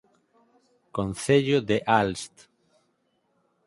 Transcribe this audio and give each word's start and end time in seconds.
Concello 0.97 1.57
de 1.69 1.77
Aalst 1.93 2.35